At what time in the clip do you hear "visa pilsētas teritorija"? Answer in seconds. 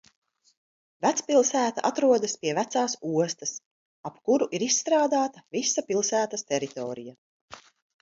5.61-7.19